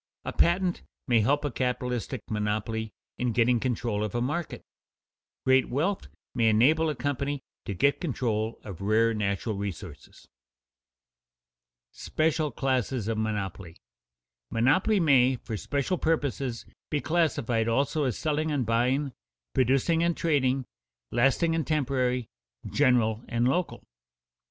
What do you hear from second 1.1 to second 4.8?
help a capitalistic monopoly in getting control of a market;